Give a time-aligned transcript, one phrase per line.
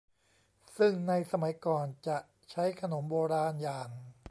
[0.77, 2.17] ซึ่งในสมัยก่อนจะ
[2.51, 3.89] ใช้ขนมโบราณอย่าง